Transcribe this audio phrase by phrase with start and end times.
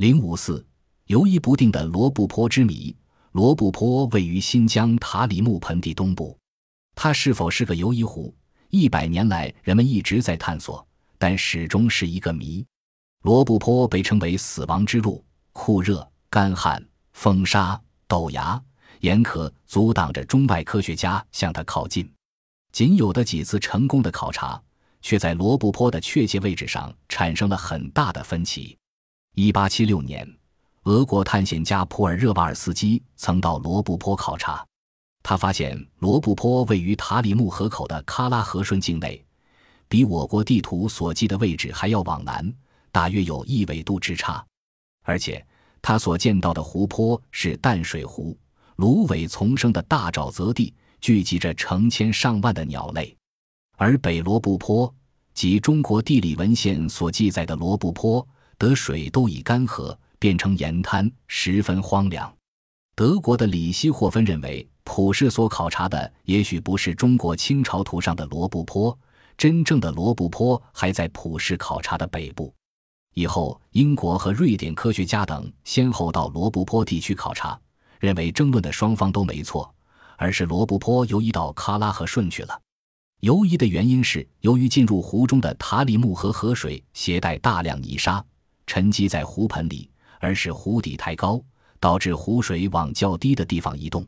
[0.00, 0.66] 零五四，
[1.08, 2.96] 游移不定的罗布泊之谜。
[3.32, 6.38] 罗布泊位于新疆塔里木盆地东部，
[6.94, 8.34] 它是否是个游移湖？
[8.70, 12.64] 一百年来，人们一直在探索，但始终是一个谜。
[13.24, 16.82] 罗布泊被称为“死亡之路”，酷热、干旱、
[17.12, 17.78] 风沙、
[18.08, 18.58] 陡崖、
[19.00, 22.10] 严苛阻挡着中外科学家向它靠近。
[22.72, 24.58] 仅有的几次成功的考察，
[25.02, 28.78] 却在罗布泊的确切位置上产生了很大的分歧。
[29.34, 30.28] 一八七六年。
[30.84, 34.66] 俄国探险家普尔热瓦尔斯基曾到罗布泊考察，
[35.22, 39.22] 他发现罗布泊位于塔里木河口的喀拉河顺境内，
[39.88, 42.52] 比我国地图所记的位置还要往南，
[42.90, 44.44] 大约有一纬度之差。
[45.04, 45.46] 而且
[45.82, 48.36] 他所见到的湖泊是淡水湖，
[48.76, 53.14] 芦苇丛生的大沼泽地，聚集着成千上万的鸟类。
[53.76, 54.92] 而北罗布泊
[55.34, 58.26] 及中国地理文献所记载的罗布泊，
[58.60, 59.96] 得水都已干涸。
[60.20, 62.30] 变成盐滩，十分荒凉。
[62.94, 68.96] 德国的里希霍芬认为，普氏所考察的也许不是中国清朝图上的罗布泊，
[69.38, 72.54] 真正的罗布泊还在普氏考察的北部。
[73.14, 77.58] 以后，英国和瑞典科学家等先后到罗布泊地区考察，
[77.98, 79.74] 认为争论的双方都没错，
[80.18, 82.60] 而是罗布泊游移到喀拉河顺去了。
[83.20, 88.22] 游移的原因是由于进入湖中的塔里木河河水携带大量泥沙，
[88.70, 89.90] 沉积在湖盆里。
[90.22, 91.42] 而使湖底太高，
[91.80, 94.06] 导致湖水往较低的地方移动。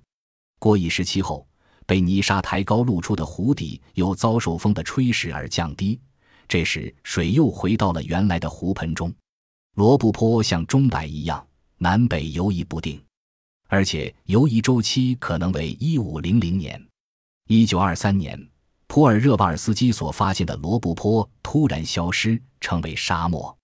[0.59, 1.49] 过一时期后，
[1.87, 5.99] 被泥沙抬高露出的湖底又遭受风的吹蚀而降低，
[6.47, 9.11] 这时水又回到了原来的湖盆中。
[9.75, 11.43] 罗布泊像钟摆一样
[11.79, 13.03] 南北游移不定，
[13.69, 16.79] 而且游移周期可能为一五零零年。
[17.49, 18.39] 一九二三年，
[18.87, 23.57] 普尔热瓦尔斯基所发现的罗布泊突然消失，成为沙漠。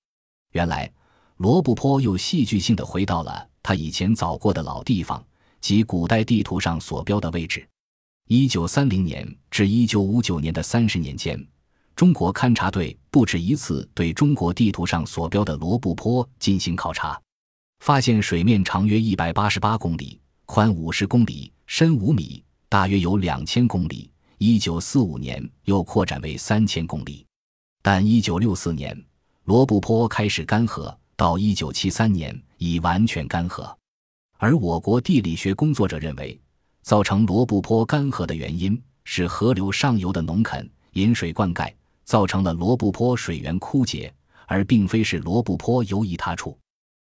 [0.52, 0.90] 原来。
[1.38, 5.24] 罗布泊又戏剧性的回到了他以前早过的老地方，
[5.60, 7.64] 即古代地图上所标的位置。
[8.26, 11.40] 一九三零年至一九五九年的三十年间，
[11.94, 17.16] 中国勘察队不止一次对中国地图上所标的罗布泊进行考察，
[17.84, 24.10] 发现水面长约一百八十八公里，宽五十公里，深五米，大约有两千公里。
[24.38, 27.24] 一九四五年又扩展为三千公里，
[27.80, 29.00] 但一九六四年
[29.48, 30.94] 罗布泊开始干涸。
[31.16, 33.74] 到一九七三年已完全干涸，
[34.36, 36.38] 而我国地理学工作者认为，
[36.82, 41.72] 造成罗布泊干涸的原因是河流上游的农垦引水灌溉，
[42.04, 44.12] 造成了罗布泊水源枯竭，
[44.46, 46.54] 而并非是罗布泊游移他处。